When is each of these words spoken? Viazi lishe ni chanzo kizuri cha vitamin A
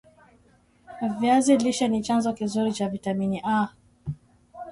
Viazi 1.19 1.57
lishe 1.57 1.87
ni 1.87 2.01
chanzo 2.01 2.33
kizuri 2.33 2.73
cha 2.73 2.89
vitamin 2.89 3.39
A 3.45 3.69